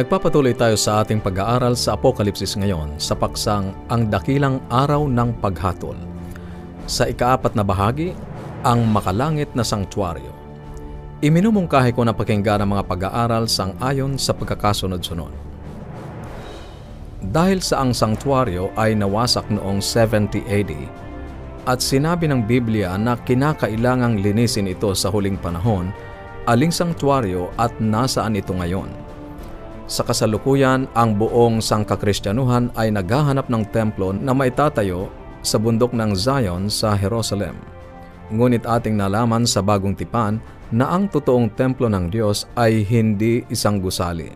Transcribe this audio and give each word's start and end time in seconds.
Nagpapatuloy 0.00 0.56
tayo 0.56 0.80
sa 0.80 1.04
ating 1.04 1.20
pag-aaral 1.20 1.76
sa 1.76 1.92
Apokalipsis 1.92 2.56
ngayon 2.56 2.96
sa 2.96 3.12
paksang 3.12 3.76
Ang 3.92 4.08
Dakilang 4.08 4.64
Araw 4.72 5.04
ng 5.04 5.36
Paghatol. 5.44 5.92
Sa 6.88 7.04
ikaapat 7.04 7.52
na 7.52 7.60
bahagi, 7.60 8.16
ang 8.64 8.88
makalangit 8.88 9.52
na 9.52 9.60
sangtuaryo. 9.60 10.32
Iminumungkahi 11.20 11.92
ko 11.92 12.08
na 12.08 12.16
pakinggan 12.16 12.64
ang 12.64 12.80
mga 12.80 12.88
pag-aaral 12.88 13.44
sang 13.44 13.76
ayon 13.76 14.16
sa 14.16 14.32
pagkakasunod-sunod. 14.32 15.36
Dahil 17.20 17.60
sa 17.60 17.84
ang 17.84 17.92
sangtuaryo 17.92 18.72
ay 18.80 18.96
nawasak 18.96 19.52
noong 19.52 19.84
70 19.84 20.48
AD, 20.48 20.72
at 21.68 21.84
sinabi 21.84 22.24
ng 22.24 22.48
Biblia 22.48 22.96
na 22.96 23.20
kinakailangang 23.20 24.24
linisin 24.24 24.64
ito 24.64 24.96
sa 24.96 25.12
huling 25.12 25.36
panahon, 25.36 25.92
aling 26.48 26.72
sangtuaryo 26.72 27.52
at 27.60 27.76
nasaan 27.84 28.40
ito 28.40 28.56
ngayon. 28.56 29.09
Sa 29.90 30.06
kasalukuyan, 30.06 30.86
ang 30.94 31.18
buong 31.18 31.58
sangkakristyanuhan 31.58 32.70
ay 32.78 32.94
naghahanap 32.94 33.50
ng 33.50 33.74
templo 33.74 34.14
na 34.14 34.30
maitatayo 34.30 35.10
sa 35.42 35.58
bundok 35.58 35.90
ng 35.98 36.14
Zion 36.14 36.70
sa 36.70 36.94
Jerusalem. 36.94 37.58
Ngunit 38.30 38.70
ating 38.70 38.94
nalaman 38.94 39.42
sa 39.42 39.58
bagong 39.58 39.98
tipan 39.98 40.38
na 40.70 40.94
ang 40.94 41.10
totoong 41.10 41.50
templo 41.58 41.90
ng 41.90 42.06
Diyos 42.06 42.46
ay 42.54 42.86
hindi 42.86 43.42
isang 43.50 43.82
gusali. 43.82 44.30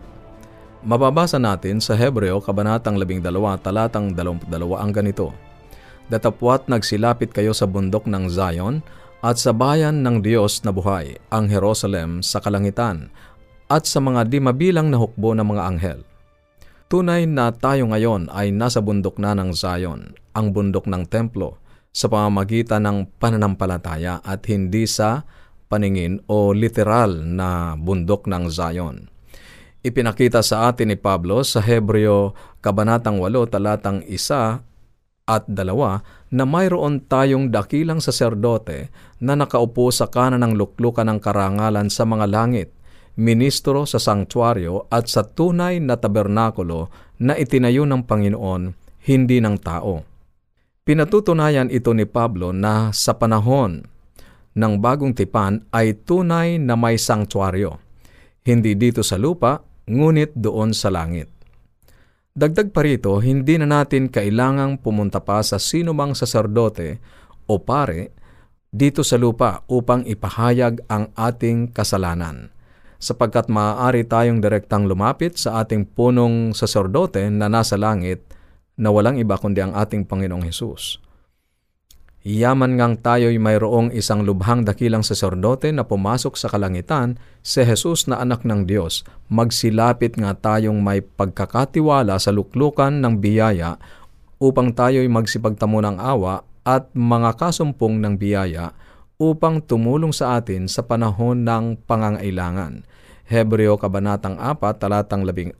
Mababasa 0.83 1.39
natin 1.39 1.79
sa 1.79 1.95
Hebreo 1.95 2.43
Kabanatang 2.43 2.99
12, 2.99 3.23
talatang 3.63 4.11
22 4.11 4.51
ang 4.75 4.91
ganito. 4.91 5.31
Datapwat 6.11 6.67
nagsilapit 6.67 7.31
kayo 7.31 7.55
sa 7.55 7.63
bundok 7.63 8.11
ng 8.11 8.27
Zion 8.27 8.83
at 9.23 9.39
sa 9.39 9.55
bayan 9.55 10.03
ng 10.03 10.19
Diyos 10.19 10.67
na 10.67 10.75
buhay, 10.75 11.15
ang 11.31 11.47
Jerusalem 11.47 12.19
sa 12.19 12.43
kalangitan, 12.43 13.07
at 13.71 13.89
sa 13.89 13.97
mga 14.01 14.29
di 14.29 14.37
mabilang 14.41 14.93
na 14.93 15.01
hukbo 15.01 15.33
ng 15.33 15.45
mga 15.45 15.63
anghel. 15.65 15.99
Tunay 16.85 17.25
na 17.25 17.49
tayo 17.49 17.89
ngayon 17.89 18.29
ay 18.29 18.53
nasa 18.53 18.77
bundok 18.77 19.17
na 19.17 19.33
ng 19.33 19.51
Zion, 19.57 20.13
ang 20.37 20.53
bundok 20.53 20.85
ng 20.85 21.09
templo, 21.09 21.57
sa 21.95 22.11
pamamagitan 22.11 22.83
ng 22.85 22.97
pananampalataya 23.17 24.21
at 24.21 24.45
hindi 24.51 24.85
sa 24.85 25.23
paningin 25.71 26.21
o 26.27 26.51
literal 26.51 27.23
na 27.23 27.73
bundok 27.79 28.27
ng 28.27 28.51
Zion. 28.51 29.09
Ipinakita 29.85 30.43
sa 30.43 30.67
atin 30.69 30.91
ni 30.91 30.97
Pablo 30.99 31.41
sa 31.47 31.63
Hebreo 31.63 32.35
Kabanatang 32.59 33.21
8 33.21 33.47
talatang 33.47 34.03
1 34.03 34.75
at 35.25 35.43
2 35.47 36.35
na 36.35 36.43
mayroon 36.43 37.01
tayong 37.05 37.49
dakilang 37.49 38.03
saserdote 38.03 38.91
na 39.23 39.33
nakaupo 39.33 39.89
sa 39.89 40.05
kanan 40.05 40.43
ng 40.43 40.53
luklukan 40.53 41.07
ng 41.07 41.17
karangalan 41.23 41.87
sa 41.89 42.03
mga 42.05 42.25
langit 42.27 42.74
ministro 43.15 43.87
sa 43.87 43.95
sanktuaryo 43.95 44.91
at 44.91 45.07
sa 45.07 45.23
tunay 45.23 45.79
na 45.79 45.95
tabernakulo 45.95 46.91
na 47.19 47.39
itinayo 47.39 47.87
ng 47.87 48.03
Panginoon, 48.03 48.63
hindi 49.07 49.39
ng 49.39 49.55
tao. 49.63 50.03
Pinatutunayan 50.85 51.71
ito 51.71 51.95
ni 51.95 52.05
Pablo 52.05 52.53
na 52.53 52.93
sa 52.93 53.17
panahon 53.17 53.81
ng 54.55 54.73
bagong 54.77 55.15
tipan 55.15 55.63
ay 55.73 55.97
tunay 56.05 56.61
na 56.61 56.77
may 56.77 56.99
sanktuaryo, 56.99 57.79
hindi 58.45 58.77
dito 58.77 59.01
sa 59.01 59.17
lupa, 59.17 59.63
ngunit 59.89 60.35
doon 60.37 60.75
sa 60.75 60.93
langit. 60.93 61.31
Dagdag 62.35 62.75
pa 62.75 62.83
rito, 62.83 63.15
hindi 63.23 63.55
na 63.55 63.79
natin 63.79 64.11
kailangang 64.11 64.83
pumunta 64.83 65.23
pa 65.23 65.39
sa 65.39 65.55
sinumang 65.55 66.11
saserdote 66.11 66.99
o 67.47 67.63
pare 67.63 68.11
dito 68.75 69.07
sa 69.07 69.15
lupa 69.15 69.63
upang 69.71 70.03
ipahayag 70.03 70.83
ang 70.91 71.15
ating 71.15 71.71
kasalanan 71.71 72.54
sapagkat 73.01 73.51
maaari 73.51 74.07
tayong 74.07 74.39
direktang 74.39 74.89
lumapit 74.89 75.35
sa 75.37 75.63
ating 75.63 75.85
punong 75.85 76.55
saserdote 76.55 77.23
na 77.31 77.47
nasa 77.51 77.75
langit 77.75 78.23
na 78.75 78.91
walang 78.91 79.15
iba 79.19 79.39
kundi 79.39 79.63
ang 79.63 79.71
ating 79.75 80.03
Panginoong 80.03 80.45
Hesus. 80.47 80.99
Yaman 82.25 82.81
ngang 82.81 83.05
tayo'y 83.05 83.37
mayroong 83.37 83.93
isang 83.93 84.25
lubhang 84.25 84.65
dakilang 84.65 85.05
saserdote 85.05 85.69
na 85.69 85.85
pumasok 85.85 86.33
sa 86.33 86.49
kalangitan, 86.49 87.21
si 87.45 87.61
Jesus 87.61 88.09
na 88.09 88.17
anak 88.17 88.41
ng 88.41 88.65
Diyos, 88.65 89.05
magsilapit 89.29 90.17
nga 90.17 90.33
tayong 90.33 90.81
may 90.81 91.05
pagkakatiwala 91.05 92.17
sa 92.17 92.33
luklukan 92.33 92.97
ng 92.97 93.21
biyaya 93.21 93.77
upang 94.41 94.73
tayo'y 94.73 95.05
magsipagtamo 95.05 95.77
ng 95.85 95.97
awa 96.01 96.41
at 96.65 96.89
mga 96.97 97.37
kasumpong 97.37 98.01
ng 98.01 98.17
biyaya 98.17 98.73
upang 99.15 99.63
tumulong 99.63 100.11
sa 100.11 100.39
atin 100.39 100.67
sa 100.67 100.83
panahon 100.83 101.47
ng 101.47 101.79
pangangailangan. 101.87 102.83
Hebreo 103.25 103.79
Kabanatang 103.81 104.37
4, 104.37 104.81
talatang 104.81 105.25
14 105.25 105.57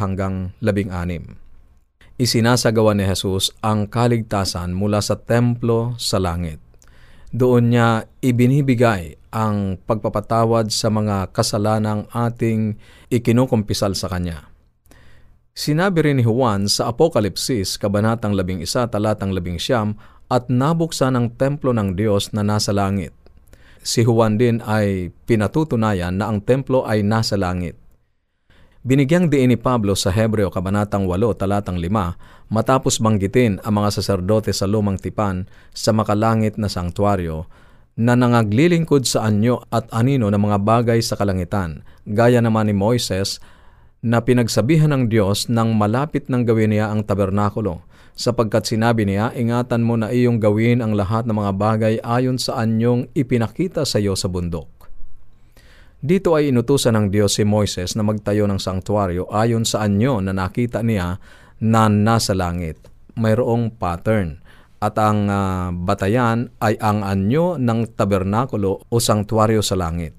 hanggang 0.00 0.50
16. 0.58 1.38
Isinasagawa 2.14 2.94
ni 2.94 3.06
Jesus 3.06 3.54
ang 3.58 3.90
kaligtasan 3.90 4.74
mula 4.74 5.02
sa 5.02 5.18
templo 5.18 5.98
sa 5.98 6.22
langit. 6.22 6.62
Doon 7.34 7.74
niya 7.74 8.06
ibinibigay 8.22 9.18
ang 9.34 9.82
pagpapatawad 9.82 10.70
sa 10.70 10.94
mga 10.94 11.34
kasalanang 11.34 12.06
ating 12.14 12.78
ikinukumpisal 13.10 13.98
sa 13.98 14.06
Kanya. 14.06 14.54
Sinabi 15.54 16.02
rin 16.02 16.18
ni 16.18 16.26
Juan 16.26 16.66
sa 16.66 16.90
Apokalipsis, 16.90 17.78
Kabanatang 17.78 18.34
11, 18.34 18.90
talatang 18.90 19.34
11, 19.34 19.98
at 20.34 20.50
nabuksan 20.50 21.14
ang 21.14 21.30
templo 21.30 21.70
ng 21.70 21.94
Diyos 21.94 22.34
na 22.34 22.42
nasa 22.42 22.74
langit. 22.74 23.14
Si 23.86 24.02
Juan 24.02 24.34
din 24.34 24.58
ay 24.66 25.14
pinatutunayan 25.30 26.18
na 26.18 26.26
ang 26.26 26.42
templo 26.42 26.82
ay 26.82 27.06
nasa 27.06 27.38
langit. 27.38 27.78
Binigyang 28.84 29.30
diin 29.30 29.48
ni 29.48 29.56
Pablo 29.56 29.96
sa 29.96 30.12
Hebreo 30.12 30.50
Kabanatang 30.50 31.06
8, 31.08 31.40
talatang 31.40 31.78
5, 31.80 32.50
matapos 32.52 33.00
banggitin 33.00 33.62
ang 33.64 33.80
mga 33.80 33.96
saserdote 33.96 34.52
sa 34.52 34.68
lumang 34.68 35.00
tipan 35.00 35.48
sa 35.72 35.94
makalangit 35.96 36.60
na 36.60 36.68
sangtuaryo, 36.68 37.48
na 37.94 38.18
nangaglilingkod 38.18 39.06
sa 39.06 39.24
anyo 39.24 39.62
at 39.70 39.86
anino 39.94 40.26
ng 40.28 40.42
mga 40.42 40.58
bagay 40.66 40.98
sa 41.00 41.14
kalangitan, 41.14 41.86
gaya 42.04 42.42
naman 42.42 42.68
ni 42.68 42.74
Moises 42.74 43.38
na 44.04 44.20
pinagsabihan 44.20 44.92
ng 44.92 45.08
Diyos 45.08 45.48
nang 45.48 45.72
malapit 45.78 46.28
ng 46.28 46.44
gawin 46.44 46.76
niya 46.76 46.92
ang 46.92 47.08
tabernakulo 47.08 47.80
sapagkat 48.14 48.70
sinabi 48.70 49.04
niya, 49.04 49.34
ingatan 49.34 49.82
mo 49.82 49.98
na 49.98 50.14
iyong 50.14 50.38
gawin 50.38 50.80
ang 50.80 50.94
lahat 50.94 51.26
ng 51.26 51.34
mga 51.34 51.52
bagay 51.58 51.94
ayon 52.00 52.38
sa 52.38 52.62
anyong 52.62 53.10
ipinakita 53.12 53.82
sa 53.82 53.98
iyo 53.98 54.14
sa 54.14 54.30
bundok. 54.30 54.70
Dito 56.04 56.38
ay 56.38 56.54
inutusan 56.54 56.94
ng 56.94 57.06
Diyos 57.10 57.36
si 57.36 57.42
Moises 57.42 57.98
na 57.98 58.04
magtayo 58.06 58.46
ng 58.46 58.60
sangtuaryo 58.60 59.26
ayon 59.32 59.66
sa 59.66 59.88
anyo 59.88 60.20
na 60.22 60.36
nakita 60.36 60.84
niya 60.84 61.18
na 61.64 61.88
nasa 61.88 62.36
langit. 62.36 62.76
Mayroong 63.16 63.74
pattern 63.74 64.38
at 64.84 64.94
ang 65.00 65.32
uh, 65.32 65.72
batayan 65.72 66.52
ay 66.60 66.76
ang 66.76 67.00
anyo 67.00 67.56
ng 67.56 67.96
tabernakulo 67.96 68.84
o 68.84 68.94
sangtuaryo 69.00 69.64
sa 69.64 69.80
langit. 69.80 70.12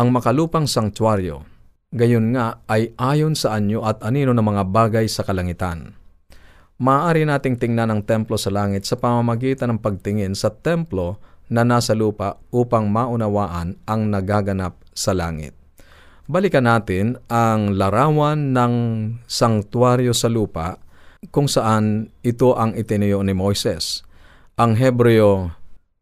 Ang 0.00 0.08
makalupang 0.16 0.64
sangtuaryo, 0.64 1.44
gayon 1.92 2.32
nga 2.32 2.64
ay 2.64 2.96
ayon 2.96 3.36
sa 3.36 3.60
anyo 3.60 3.84
at 3.84 4.00
anino 4.00 4.32
ng 4.32 4.46
mga 4.46 4.64
bagay 4.72 5.04
sa 5.04 5.20
kalangitan 5.20 6.05
maaari 6.76 7.24
nating 7.24 7.56
tingnan 7.56 7.88
ang 7.88 8.02
templo 8.04 8.36
sa 8.36 8.52
langit 8.52 8.84
sa 8.84 9.00
pamamagitan 9.00 9.72
ng 9.72 9.80
pagtingin 9.80 10.36
sa 10.36 10.52
templo 10.52 11.16
na 11.48 11.62
nasa 11.62 11.94
lupa 11.94 12.36
upang 12.50 12.90
maunawaan 12.90 13.78
ang 13.86 14.00
nagaganap 14.10 14.76
sa 14.92 15.14
langit. 15.14 15.54
Balikan 16.26 16.66
natin 16.66 17.22
ang 17.30 17.78
larawan 17.78 18.50
ng 18.50 18.74
sangtuaryo 19.30 20.10
sa 20.10 20.26
lupa 20.26 20.74
kung 21.30 21.46
saan 21.46 22.10
ito 22.26 22.58
ang 22.58 22.74
itinayo 22.74 23.22
ni 23.22 23.30
Moises. 23.30 24.02
Ang 24.58 24.74
Hebreo 24.74 25.54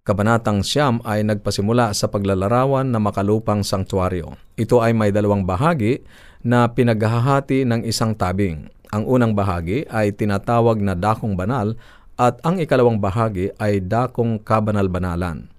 Kabanatang 0.05 0.61
Siyam 0.61 1.01
ay 1.09 1.25
nagpasimula 1.25 1.97
sa 1.97 2.13
paglalarawan 2.13 2.93
ng 2.93 3.01
makalupang 3.01 3.65
sangtuaryo. 3.65 4.37
Ito 4.53 4.85
ay 4.85 4.93
may 4.93 5.09
dalawang 5.09 5.49
bahagi 5.49 6.05
na 6.45 6.69
pinaghahati 6.69 7.65
ng 7.65 7.89
isang 7.89 8.13
tabing. 8.13 8.69
Ang 8.95 9.11
unang 9.11 9.35
bahagi 9.35 9.91
ay 9.91 10.15
tinatawag 10.15 10.79
na 10.79 10.95
dakong 10.95 11.35
banal 11.35 11.75
at 12.15 12.39
ang 12.47 12.63
ikalawang 12.63 13.03
bahagi 13.03 13.51
ay 13.59 13.83
dakong 13.83 14.39
kabanal-banalan. 14.39 15.51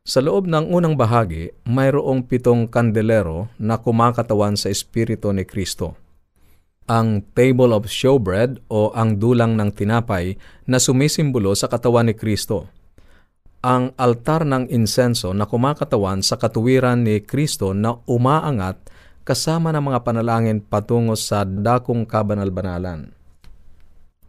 Sa 0.00 0.24
loob 0.24 0.48
ng 0.48 0.72
unang 0.72 0.96
bahagi, 0.96 1.52
mayroong 1.68 2.24
pitong 2.24 2.72
kandelero 2.72 3.52
na 3.60 3.76
kumakatawan 3.76 4.56
sa 4.56 4.72
Espiritu 4.72 5.28
ni 5.28 5.44
Kristo. 5.44 5.92
Ang 6.88 7.20
table 7.36 7.76
of 7.76 7.84
showbread 7.84 8.64
o 8.72 8.96
ang 8.96 9.20
dulang 9.20 9.60
ng 9.60 9.76
tinapay 9.76 10.40
na 10.64 10.80
sumisimbolo 10.80 11.52
sa 11.52 11.68
katawan 11.68 12.08
ni 12.08 12.16
Kristo. 12.16 12.64
Ang 13.60 13.92
altar 14.00 14.48
ng 14.48 14.72
insenso 14.72 15.36
na 15.36 15.44
kumakatawan 15.44 16.24
sa 16.24 16.40
katuwiran 16.40 17.04
ni 17.04 17.20
Kristo 17.20 17.76
na 17.76 17.92
umaangat 18.08 18.80
kasama 19.30 19.70
ng 19.70 19.94
mga 19.94 20.02
panalangin 20.02 20.58
patungo 20.58 21.14
sa 21.14 21.46
dakong 21.46 22.02
kabanal-banalan. 22.02 23.14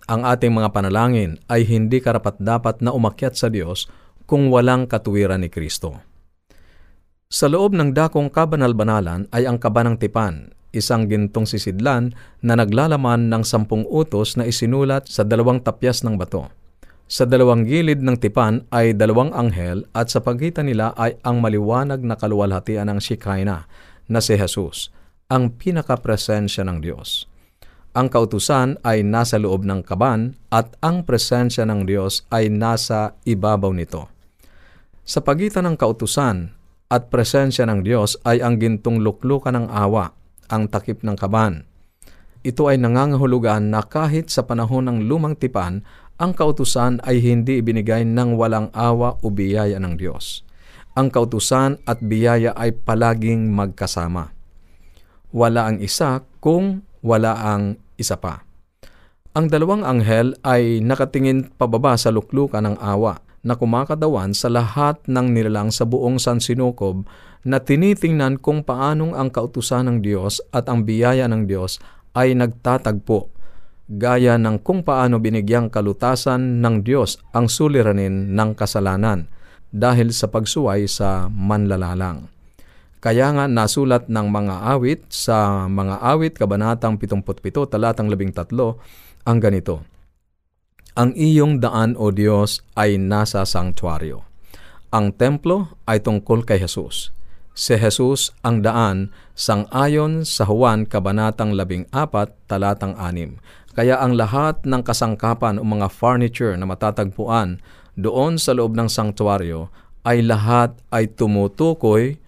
Ang 0.06 0.22
ating 0.22 0.54
mga 0.54 0.70
panalangin 0.70 1.42
ay 1.50 1.66
hindi 1.66 1.98
karapat-dapat 1.98 2.86
na 2.86 2.94
umakyat 2.94 3.34
sa 3.34 3.50
Diyos 3.50 3.90
kung 4.30 4.54
walang 4.54 4.86
katuwiran 4.86 5.42
ni 5.42 5.50
Kristo. 5.50 5.98
Sa 7.34 7.50
loob 7.50 7.74
ng 7.74 7.98
dakong 7.98 8.30
kabanal-banalan 8.30 9.26
ay 9.34 9.50
ang 9.50 9.58
kabanang 9.58 9.98
tipan. 9.98 10.54
isang 10.72 11.04
gintong 11.12 11.44
sisidlan 11.44 12.16
na 12.40 12.56
naglalaman 12.56 13.28
ng 13.28 13.44
sampung 13.44 13.84
utos 13.92 14.40
na 14.40 14.48
isinulat 14.48 15.04
sa 15.04 15.28
dalawang 15.28 15.60
tapyas 15.60 16.00
ng 16.00 16.16
bato. 16.16 16.48
Sa 17.12 17.28
dalawang 17.28 17.68
gilid 17.68 18.00
ng 18.00 18.16
tipan 18.16 18.64
ay 18.72 18.96
dalawang 18.96 19.36
anghel 19.36 19.84
at 19.92 20.08
sa 20.08 20.24
pagitan 20.24 20.72
nila 20.72 20.96
ay 20.96 21.20
ang 21.28 21.44
maliwanag 21.44 22.00
na 22.08 22.16
kaluwalhatian 22.16 22.88
ng 22.88 23.04
Shekinah 23.04 23.68
na 24.08 24.24
si 24.24 24.40
Jesus, 24.40 24.90
ang 25.30 25.54
pinakapresensya 25.54 26.66
ng 26.66 26.80
Diyos. 26.82 27.30
Ang 27.92 28.08
kautusan 28.08 28.80
ay 28.88 29.04
nasa 29.04 29.36
loob 29.36 29.68
ng 29.68 29.84
kaban 29.84 30.40
at 30.48 30.80
ang 30.80 31.04
presensya 31.04 31.68
ng 31.68 31.84
Diyos 31.84 32.24
ay 32.32 32.48
nasa 32.48 33.20
ibabaw 33.28 33.76
nito. 33.76 34.08
Sa 35.04 35.20
pagitan 35.20 35.68
ng 35.68 35.76
kautusan 35.76 36.56
at 36.88 37.12
presensya 37.12 37.68
ng 37.68 37.84
Diyos 37.84 38.16
ay 38.24 38.40
ang 38.40 38.64
gintong 38.64 39.04
luklukan 39.04 39.52
ng 39.52 39.68
awa, 39.68 40.16
ang 40.48 40.72
takip 40.72 41.04
ng 41.04 41.20
kaban. 41.20 41.68
Ito 42.48 42.72
ay 42.72 42.80
nangangahulugan 42.80 43.70
na 43.70 43.84
kahit 43.84 44.32
sa 44.32 44.48
panahon 44.48 44.88
ng 44.88 45.12
lumang 45.12 45.36
tipan, 45.36 45.84
ang 46.16 46.32
kautusan 46.32 47.04
ay 47.04 47.20
hindi 47.20 47.60
ibinigay 47.60 48.08
ng 48.08 48.40
walang 48.40 48.72
awa 48.72 49.20
o 49.20 49.28
biyaya 49.34 49.82
ng 49.82 50.00
Diyos. 50.00 50.48
Ang 50.92 51.08
kautusan 51.08 51.80
at 51.88 52.04
biyaya 52.04 52.52
ay 52.52 52.76
palaging 52.76 53.48
magkasama. 53.56 54.36
Wala 55.32 55.72
ang 55.72 55.80
isa 55.80 56.28
kung 56.44 56.84
wala 57.00 57.32
ang 57.40 57.80
isa 57.96 58.20
pa. 58.20 58.44
Ang 59.32 59.48
dalawang 59.48 59.88
anghel 59.88 60.36
ay 60.44 60.84
nakatingin 60.84 61.56
pababa 61.56 61.96
sa 61.96 62.12
luklukan 62.12 62.60
ng 62.60 62.76
awa 62.84 63.24
na 63.40 63.56
kumakadawan 63.56 64.36
sa 64.36 64.52
lahat 64.52 65.00
ng 65.08 65.32
nilalang 65.32 65.72
sa 65.72 65.88
buong 65.88 66.20
sansinukob 66.20 67.08
na 67.48 67.64
tinitingnan 67.64 68.44
kung 68.44 68.60
paanong 68.60 69.16
ang 69.16 69.32
kautusan 69.32 69.88
ng 69.88 69.98
Diyos 70.04 70.44
at 70.52 70.68
ang 70.68 70.84
biyaya 70.84 71.32
ng 71.32 71.48
Diyos 71.48 71.80
ay 72.12 72.36
nagtatagpo, 72.36 73.32
gaya 73.88 74.36
ng 74.36 74.60
kung 74.60 74.84
paano 74.84 75.24
binigyang 75.24 75.72
kalutasan 75.72 76.60
ng 76.60 76.84
Diyos 76.84 77.16
ang 77.32 77.48
suliranin 77.48 78.36
ng 78.36 78.52
kasalanan 78.60 79.32
dahil 79.72 80.12
sa 80.12 80.28
pagsuway 80.28 80.86
sa 80.86 81.32
manlalalang. 81.32 82.28
Kaya 83.02 83.34
nga 83.34 83.50
nasulat 83.50 84.14
ng 84.14 84.28
mga 84.30 84.56
awit 84.78 85.10
sa 85.10 85.66
mga 85.66 86.06
awit 86.06 86.38
kabanatang 86.38 87.02
77 87.02 87.66
talatang 87.66 88.14
13 88.14 88.54
ang 89.26 89.38
ganito. 89.42 89.82
Ang 90.94 91.18
iyong 91.18 91.58
daan 91.64 91.98
o 91.98 92.14
Diyos 92.14 92.62
ay 92.78 93.02
nasa 93.02 93.42
sanktuaryo. 93.48 94.22
Ang 94.94 95.16
templo 95.18 95.80
ay 95.88 96.04
tungkol 96.04 96.44
kay 96.46 96.62
Jesus. 96.62 97.10
Si 97.58 97.74
Jesus 97.80 98.36
ang 98.44 98.62
daan 98.62 99.10
sang-ayon 99.34 100.28
sa 100.28 100.46
Juan 100.46 100.84
kabanatang 100.86 101.56
14 101.56 101.92
talatang 102.46 102.94
6. 103.00 103.40
Kaya 103.72 104.04
ang 104.04 104.20
lahat 104.20 104.68
ng 104.68 104.84
kasangkapan 104.84 105.56
o 105.56 105.64
mga 105.64 105.88
furniture 105.88 106.60
na 106.60 106.68
matatagpuan 106.68 107.64
doon 107.96 108.36
sa 108.36 108.52
loob 108.52 108.76
ng 108.76 108.92
sanktuaryo 108.92 109.72
ay 110.04 110.26
lahat 110.26 110.76
ay 110.92 111.08
tumutukoy 111.12 112.20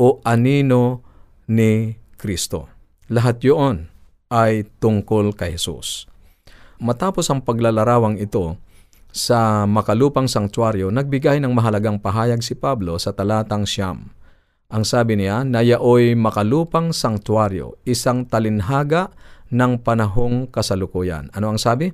o 0.00 0.18
anino 0.26 1.04
ni 1.46 1.94
Kristo. 2.18 2.66
Lahat 3.10 3.38
yun 3.42 3.86
ay 4.30 4.66
tungkol 4.78 5.34
kay 5.34 5.54
Jesus. 5.58 6.06
Matapos 6.80 7.28
ang 7.28 7.44
paglalarawang 7.44 8.16
ito, 8.16 8.56
sa 9.10 9.66
makalupang 9.66 10.30
sanktuaryo, 10.30 10.94
nagbigay 10.94 11.42
ng 11.42 11.50
mahalagang 11.50 11.98
pahayag 11.98 12.46
si 12.46 12.54
Pablo 12.54 12.94
sa 12.94 13.10
talatang 13.10 13.66
siyam. 13.66 14.14
Ang 14.70 14.86
sabi 14.86 15.18
niya 15.18 15.42
na 15.42 15.66
yaoy 15.66 16.14
makalupang 16.14 16.94
sanktuaryo, 16.94 17.74
isang 17.82 18.22
talinhaga 18.22 19.10
ng 19.50 19.82
panahong 19.82 20.46
kasalukuyan. 20.48 21.28
Ano 21.34 21.54
ang 21.54 21.60
sabi? 21.60 21.90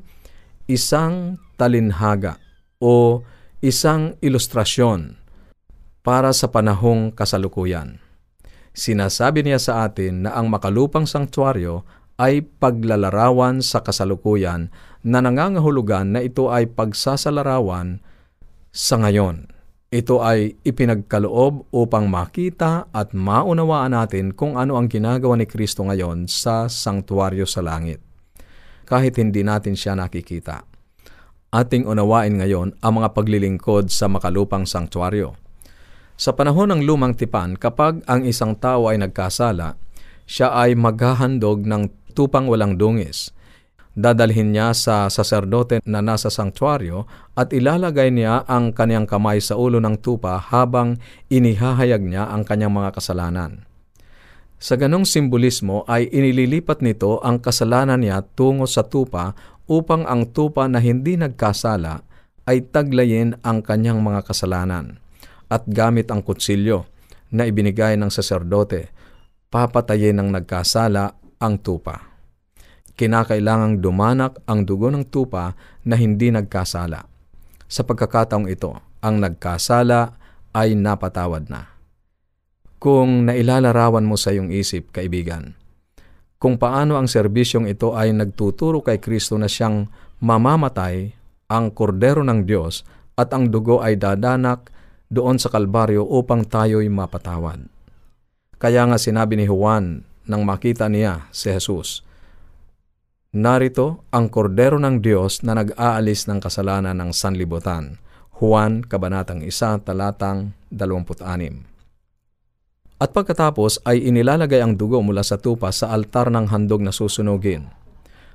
Isang 0.69 1.41
talinhaga 1.57 2.37
o 2.81 3.25
isang 3.65 4.15
ilustrasyon 4.21 5.17
para 6.05 6.31
sa 6.37 6.53
panahong 6.53 7.11
kasalukuyan. 7.11 7.99
Sinasabi 8.77 9.43
niya 9.43 9.57
sa 9.57 9.89
atin 9.89 10.29
na 10.29 10.37
ang 10.37 10.53
makalupang 10.53 11.09
sanktuaryo 11.09 11.83
ay 12.21 12.45
paglalarawan 12.45 13.65
sa 13.65 13.81
kasalukuyan 13.81 14.69
na 15.01 15.19
nangangahulugan 15.25 16.13
na 16.13 16.21
ito 16.21 16.53
ay 16.53 16.69
pagsasalarawan 16.69 18.05
sa 18.73 19.01
ngayon. 19.01 19.56
Ito 19.87 20.19
ay 20.19 20.59
ipinagkaloob 20.67 21.71
upang 21.71 22.11
makita 22.11 22.91
at 22.91 23.15
maunawaan 23.15 23.95
natin 23.95 24.35
kung 24.35 24.59
ano 24.59 24.75
ang 24.75 24.91
ginagawa 24.91 25.39
ni 25.39 25.47
Kristo 25.47 25.87
ngayon 25.87 26.27
sa 26.27 26.67
sanktuaryo 26.67 27.47
sa 27.47 27.63
langit. 27.63 28.03
Kahit 28.83 29.15
hindi 29.23 29.47
natin 29.47 29.79
siya 29.79 29.95
nakikita. 29.95 30.67
Ating 31.55 31.87
unawain 31.87 32.35
ngayon 32.35 32.83
ang 32.83 32.93
mga 32.99 33.15
paglilingkod 33.15 33.87
sa 33.87 34.11
makalupang 34.11 34.67
sanktuaryo. 34.67 35.39
Sa 36.19 36.35
panahon 36.35 36.75
ng 36.75 36.83
lumang 36.83 37.15
tipan, 37.15 37.55
kapag 37.55 38.03
ang 38.11 38.27
isang 38.27 38.59
tao 38.59 38.91
ay 38.91 38.99
nagkasala, 38.99 39.79
siya 40.27 40.51
ay 40.51 40.75
maghahandog 40.75 41.63
ng 41.63 42.11
tupang 42.11 42.51
walang 42.51 42.75
dungis. 42.75 43.31
Dadalhin 43.97 44.53
niya 44.53 44.77
sa 44.77 45.09
saserdote 45.09 45.81
na 45.89 46.05
nasa 46.05 46.29
sanktuaryo 46.29 47.09
at 47.33 47.49
ilalagay 47.57 48.13
niya 48.13 48.45
ang 48.45 48.77
kanyang 48.77 49.09
kamay 49.09 49.41
sa 49.41 49.57
ulo 49.57 49.81
ng 49.81 50.05
tupa 50.05 50.37
habang 50.37 51.01
inihahayag 51.33 52.05
niya 52.05 52.29
ang 52.29 52.45
kanyang 52.45 52.77
mga 52.77 52.93
kasalanan. 52.93 53.65
Sa 54.61 54.77
ganong 54.77 55.09
simbolismo 55.09 55.89
ay 55.89 56.13
inililipat 56.13 56.85
nito 56.85 57.25
ang 57.25 57.41
kasalanan 57.41 58.05
niya 58.05 58.21
tungo 58.21 58.69
sa 58.69 58.85
tupa 58.85 59.33
upang 59.65 60.05
ang 60.05 60.29
tupa 60.29 60.69
na 60.69 60.77
hindi 60.77 61.17
nagkasala 61.17 62.05
ay 62.45 62.69
taglayin 62.69 63.41
ang 63.41 63.65
kanyang 63.65 64.05
mga 64.05 64.29
kasalanan 64.29 65.01
at 65.49 65.65
gamit 65.65 66.13
ang 66.13 66.21
kutsilyo 66.21 66.85
na 67.33 67.49
ibinigay 67.49 67.97
ng 67.97 68.13
saserdote, 68.13 68.93
papatayin 69.49 70.21
ng 70.21 70.29
nagkasala 70.37 71.17
ang 71.41 71.59
tupa. 71.65 72.16
Kinakailangang 72.97 73.85
dumanak 73.85 74.41
ang 74.49 74.65
dugo 74.65 74.89
ng 74.89 75.05
tupa 75.13 75.53
na 75.85 76.01
hindi 76.01 76.33
nagkasala. 76.33 77.05
Sa 77.69 77.85
pagkakataong 77.85 78.49
ito, 78.49 78.73
ang 79.05 79.21
nagkasala 79.21 80.17
ay 80.57 80.73
napatawad 80.73 81.53
na. 81.53 81.69
Kung 82.81 83.29
nailalarawan 83.29 84.05
mo 84.09 84.17
sa 84.17 84.33
iyong 84.33 84.49
isip, 84.49 84.97
kaibigan, 84.97 85.53
kung 86.41 86.57
paano 86.57 86.97
ang 86.97 87.09
serbisyong 87.09 87.69
ito 87.69 87.93
ay 87.97 88.13
nagtuturo 88.13 88.85
kay 88.85 89.01
Kristo 89.01 89.37
na 89.37 89.49
siyang 89.49 89.89
mamamatay 90.21 91.13
ang 91.53 91.73
kordero 91.73 92.23
ng 92.25 92.45
Diyos 92.45 92.85
at 93.17 93.33
ang 93.33 93.49
dugo 93.49 93.81
ay 93.81 93.97
dadanak 93.97 94.73
doon 95.09 95.43
sa 95.43 95.51
Kalbaryo 95.51 96.05
upang 96.07 96.45
tayo'y 96.45 96.87
mapatawad. 96.87 97.67
Kaya 98.57 98.89
nga 98.89 98.97
sinabi 98.97 99.37
ni 99.37 99.47
Juan 99.49 100.07
nang 100.25 100.43
makita 100.47 100.89
niya 100.89 101.29
si 101.35 101.51
Jesus, 101.51 102.06
Narito 103.37 104.09
ang 104.17 104.33
kordero 104.33 104.81
ng 104.81 105.05
Diyos 105.05 105.45
na 105.45 105.53
nag-aalis 105.53 106.25
ng 106.25 106.41
kasalanan 106.41 106.97
ng 106.97 107.13
sanlibutan. 107.13 108.01
Juan, 108.41 108.81
Kabanatang 108.81 109.45
1, 109.45 109.85
Talatang 109.85 110.57
26. 110.73 111.21
At 112.97 113.13
pagkatapos 113.13 113.85
ay 113.85 114.09
inilalagay 114.09 114.65
ang 114.65 114.73
dugo 114.81 115.05
mula 115.05 115.21
sa 115.21 115.37
tupa 115.37 115.69
sa 115.69 115.93
altar 115.93 116.33
ng 116.33 116.49
handog 116.49 116.81
na 116.81 116.89
susunugin. 116.97 117.69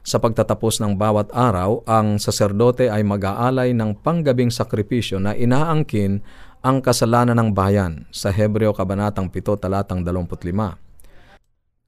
Sa 0.06 0.22
pagtatapos 0.22 0.78
ng 0.86 0.94
bawat 0.94 1.34
araw, 1.34 1.82
ang 1.90 2.22
saserdote 2.22 2.94
ay 2.94 3.02
mag-aalay 3.02 3.74
ng 3.74 4.06
panggabing 4.06 4.54
sakripisyo 4.54 5.18
na 5.18 5.34
inaangkin 5.34 6.22
ang 6.62 6.78
kasalanan 6.78 7.42
ng 7.42 7.58
bayan 7.58 8.06
sa 8.14 8.30
Hebreo 8.30 8.70
Kabanatang 8.70 9.34
7 9.34 9.66
talatang 9.66 10.06
25. 10.06 10.78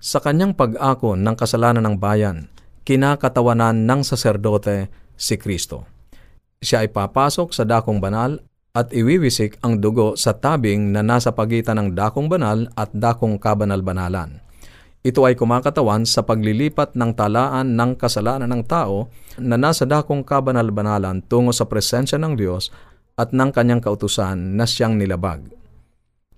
Sa 0.01 0.17
kanyang 0.17 0.58
pag-ako 0.58 1.13
ng 1.13 1.36
kasalanan 1.38 1.86
ng 1.86 2.01
bayan, 2.01 2.50
kinakatawanan 2.83 3.87
ng 3.87 4.01
saserdote 4.03 4.91
si 5.15 5.39
Kristo. 5.39 5.87
Siya 6.63 6.83
ay 6.83 6.91
papasok 6.91 7.51
sa 7.51 7.67
dakong 7.67 7.99
banal 7.99 8.39
at 8.73 8.89
iwiwisik 8.89 9.59
ang 9.61 9.77
dugo 9.77 10.15
sa 10.15 10.33
tabing 10.33 10.95
na 10.95 11.03
nasa 11.03 11.35
pagitan 11.35 11.77
ng 11.77 11.89
dakong 11.93 12.31
banal 12.31 12.65
at 12.73 12.89
dakong 12.95 13.37
kabanal-banalan. 13.37 14.41
Ito 15.03 15.27
ay 15.27 15.35
kumakatawan 15.35 16.07
sa 16.07 16.23
paglilipat 16.23 16.95
ng 16.95 17.11
talaan 17.11 17.75
ng 17.75 17.99
kasalanan 17.99 18.47
ng 18.47 18.63
tao 18.63 19.11
na 19.35 19.59
nasa 19.59 19.83
dakong 19.83 20.23
kabanal-banalan 20.23 21.19
tungo 21.27 21.51
sa 21.51 21.67
presensya 21.67 22.15
ng 22.15 22.39
Diyos 22.39 22.71
at 23.19 23.35
ng 23.35 23.51
kanyang 23.51 23.83
kautusan 23.83 24.55
na 24.55 24.63
siyang 24.63 24.95
nilabag. 24.95 25.43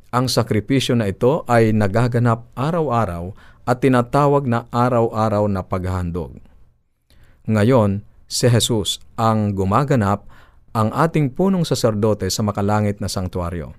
Ang 0.10 0.26
sakripisyo 0.32 0.98
na 0.98 1.12
ito 1.12 1.46
ay 1.46 1.78
nagaganap 1.78 2.52
araw-araw 2.58 3.36
at 3.66 3.82
tinatawag 3.82 4.46
na 4.46 4.70
araw-araw 4.70 5.50
na 5.50 5.66
paghahandog. 5.66 6.38
Ngayon, 7.46 8.06
si 8.26 8.50
Jesus 8.50 9.02
ang 9.18 9.54
gumaganap 9.54 10.26
ang 10.76 10.90
ating 10.92 11.34
punong 11.34 11.66
saserdote 11.66 12.30
sa 12.30 12.42
makalangit 12.46 13.02
na 13.02 13.10
sanktuaryo. 13.10 13.74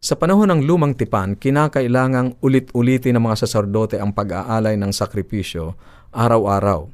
Sa 0.00 0.16
panahon 0.16 0.48
ng 0.48 0.64
lumang 0.64 0.96
tipan, 0.96 1.36
kinakailangang 1.36 2.40
ulit-ulitin 2.40 3.20
ng 3.20 3.24
mga 3.28 3.44
saserdote 3.44 4.00
ang 4.00 4.16
pag-aalay 4.16 4.80
ng 4.80 4.96
sakripisyo 4.96 5.76
araw-araw. 6.08 6.88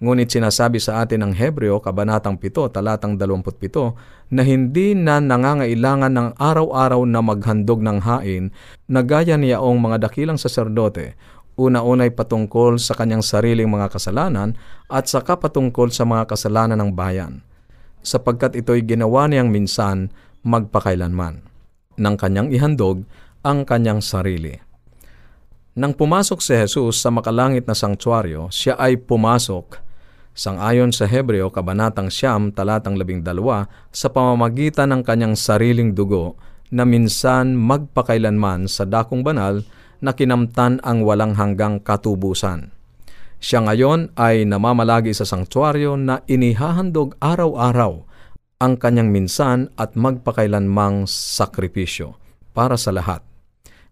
Ngunit 0.00 0.32
sinasabi 0.32 0.80
sa 0.80 1.04
atin 1.04 1.28
ng 1.28 1.32
Hebreo, 1.36 1.76
Kabanatang 1.76 2.40
7, 2.40 2.72
talatang 2.72 3.20
27, 3.20 4.32
na 4.32 4.40
hindi 4.40 4.96
na 4.96 5.20
nangangailangan 5.20 6.08
ng 6.08 6.28
araw-araw 6.40 7.04
na 7.04 7.20
maghandog 7.20 7.84
ng 7.84 8.00
hain 8.00 8.48
na 8.88 9.04
gaya 9.04 9.36
niyaong 9.36 9.76
mga 9.76 10.08
dakilang 10.08 10.40
saserdote, 10.40 11.20
una-unay 11.60 12.16
patungkol 12.16 12.80
sa 12.80 12.96
kanyang 12.96 13.20
sariling 13.20 13.68
mga 13.68 13.92
kasalanan 13.92 14.56
at 14.88 15.04
saka 15.04 15.36
patungkol 15.36 15.92
sa 15.92 16.08
mga 16.08 16.32
kasalanan 16.32 16.80
ng 16.80 16.96
bayan, 16.96 17.44
sapagkat 18.00 18.56
ito'y 18.56 18.80
ginawa 18.80 19.28
niyang 19.28 19.52
minsan 19.52 20.08
magpakailanman 20.40 21.44
ng 22.00 22.14
kanyang 22.16 22.48
ihandog 22.48 23.04
ang 23.44 23.68
kanyang 23.68 24.00
sarili. 24.00 24.56
Nang 25.76 25.92
pumasok 25.92 26.40
si 26.40 26.56
Jesus 26.56 27.04
sa 27.04 27.12
makalangit 27.12 27.68
na 27.68 27.76
sangtuaryo, 27.76 28.48
siya 28.48 28.80
ay 28.80 28.96
pumasok 28.96 29.89
sangayon 30.40 30.88
sa 30.88 31.04
Hebreo 31.04 31.52
Kabanatang 31.52 32.08
Siyam, 32.08 32.48
talatang 32.48 32.96
labing 32.96 33.20
dalawa, 33.20 33.68
sa 33.92 34.08
pamamagitan 34.08 34.88
ng 34.88 35.02
kanyang 35.04 35.36
sariling 35.36 35.92
dugo 35.92 36.40
na 36.72 36.88
minsan 36.88 37.52
magpakailanman 37.60 38.64
sa 38.64 38.88
dakong 38.88 39.20
banal 39.20 39.60
na 40.00 40.16
kinamtan 40.16 40.80
ang 40.80 41.04
walang 41.04 41.36
hanggang 41.36 41.76
katubusan. 41.76 42.72
Siya 43.36 43.68
ngayon 43.68 44.16
ay 44.16 44.48
namamalagi 44.48 45.12
sa 45.12 45.28
sangtuaryo 45.28 46.00
na 46.00 46.24
inihahandog 46.24 47.20
araw-araw 47.20 48.08
ang 48.60 48.80
kanyang 48.80 49.12
minsan 49.12 49.68
at 49.76 49.92
magpakailanmang 49.92 51.04
sakripisyo 51.04 52.16
para 52.56 52.80
sa 52.80 52.92
lahat. 52.92 53.20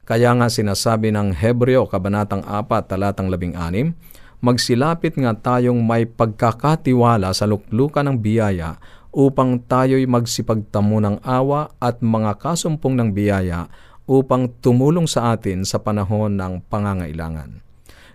Kaya 0.08 0.32
nga 0.32 0.48
sinasabi 0.48 1.12
ng 1.12 1.36
Hebreo 1.36 1.84
Kabanatang 1.84 2.40
4 2.40 2.88
talatang 2.88 3.28
16, 3.28 3.92
magsilapit 4.38 5.18
nga 5.18 5.34
tayong 5.34 5.82
may 5.82 6.06
pagkakatiwala 6.06 7.34
sa 7.34 7.46
luklukan 7.50 8.06
ng 8.06 8.16
biyaya 8.22 8.78
upang 9.10 9.58
tayo'y 9.58 10.06
magsipagtamo 10.06 11.02
ng 11.02 11.16
awa 11.26 11.72
at 11.82 11.98
mga 11.98 12.38
kasumpong 12.38 12.94
ng 12.94 13.10
biyaya 13.10 13.66
upang 14.08 14.48
tumulong 14.62 15.10
sa 15.10 15.34
atin 15.34 15.66
sa 15.66 15.82
panahon 15.82 16.38
ng 16.38 16.64
pangangailangan. 16.70 17.60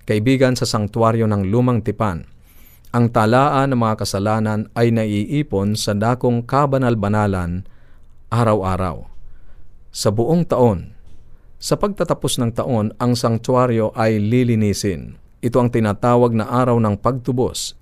Kaibigan 0.04 0.56
sa 0.56 0.68
sangtuaryo 0.68 1.28
ng 1.30 1.48
Lumang 1.48 1.84
Tipan, 1.84 2.28
ang 2.94 3.10
talaan 3.10 3.74
ng 3.74 3.80
mga 3.80 4.06
kasalanan 4.06 4.70
ay 4.78 4.94
naiipon 4.94 5.74
sa 5.74 5.98
dakong 5.98 6.46
kabanal-banalan 6.46 7.66
araw-araw. 8.30 9.10
Sa 9.90 10.14
buong 10.14 10.46
taon, 10.46 10.94
sa 11.58 11.80
pagtatapos 11.80 12.38
ng 12.38 12.52
taon, 12.54 12.92
ang 13.00 13.16
sangtuaryo 13.16 13.96
ay 13.96 14.20
lilinisin. 14.20 15.23
Ito 15.44 15.60
ang 15.60 15.68
tinatawag 15.68 16.32
na 16.32 16.48
araw 16.48 16.80
ng 16.80 16.96
pagtubos 17.04 17.76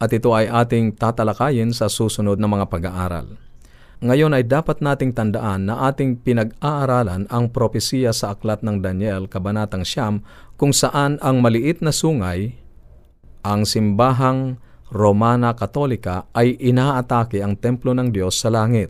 at 0.00 0.08
ito 0.16 0.32
ay 0.32 0.48
ating 0.48 0.96
tatalakayin 0.96 1.68
sa 1.76 1.92
susunod 1.92 2.40
na 2.40 2.48
mga 2.48 2.72
pag-aaral. 2.72 3.36
Ngayon 4.00 4.32
ay 4.32 4.48
dapat 4.48 4.80
nating 4.80 5.12
tandaan 5.12 5.68
na 5.68 5.92
ating 5.92 6.24
pinag-aaralan 6.24 7.28
ang 7.28 7.52
propesiya 7.52 8.16
sa 8.16 8.32
aklat 8.32 8.64
ng 8.64 8.80
Daniel, 8.80 9.28
Kabanatang 9.28 9.84
Siyam, 9.84 10.24
kung 10.56 10.72
saan 10.72 11.20
ang 11.20 11.44
maliit 11.44 11.84
na 11.84 11.92
sungay 11.92 12.56
ang 13.44 13.68
simbahang 13.68 14.56
Romana 14.88 15.52
Katolika 15.52 16.24
ay 16.32 16.56
inaatake 16.64 17.44
ang 17.44 17.60
templo 17.60 17.92
ng 17.92 18.08
Diyos 18.08 18.40
sa 18.40 18.48
langit. 18.48 18.88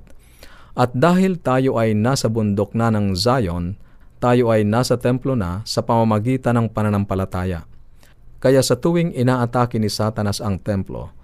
At 0.79 0.95
dahil 0.95 1.43
tayo 1.43 1.75
ay 1.75 1.99
nasa 1.99 2.31
bundok 2.31 2.73
na 2.79 2.89
ng 2.95 3.19
Zion, 3.19 3.77
tayo 4.23 4.55
ay 4.55 4.63
nasa 4.63 4.95
templo 4.95 5.35
na 5.35 5.67
sa 5.67 5.83
pamamagitan 5.83 6.55
ng 6.55 6.67
pananampalataya. 6.71 7.72
Kaya 8.43 8.59
sa 8.59 8.75
tuwing 8.75 9.15
inaatake 9.15 9.79
ni 9.79 9.87
Satanas 9.87 10.43
ang 10.43 10.59
templo, 10.59 11.15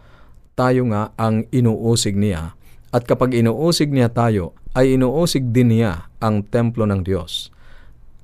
tayo 0.54 0.86
nga 0.86 1.10
ang 1.18 1.42
inuusig 1.50 2.14
niya 2.14 2.54
at 2.88 3.04
kapag 3.04 3.36
inuusig 3.36 3.92
niya 3.92 4.08
tayo, 4.08 4.56
ay 4.72 4.96
inuusig 4.96 5.50
din 5.50 5.76
niya 5.76 6.08
ang 6.22 6.40
templo 6.46 6.86
ng 6.86 7.04
Diyos. 7.04 7.52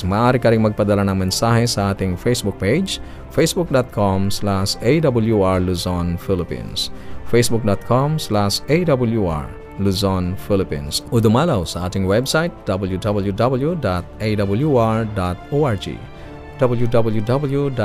Maaari 0.03 0.43
ka 0.43 0.51
rin 0.51 0.63
magpadala 0.63 1.07
ng 1.07 1.19
mensahe 1.29 1.67
sa 1.69 1.95
ating 1.95 2.19
Facebook 2.19 2.59
page, 2.59 2.99
facebook.com 3.31 4.31
slash 4.35 4.75
awr 4.83 5.59
Luzon, 5.63 6.19
Philippines. 6.19 6.91
facebook.com 7.29 8.19
slash 8.19 8.65
awr 8.67 9.47
Luzon, 9.79 10.35
Philippines. 10.35 11.07
O 11.15 11.23
dumalaw 11.23 11.63
sa 11.63 11.87
ating 11.87 12.03
website 12.09 12.51
www.awr.org 12.67 13.77
www.awr.org 16.59 17.79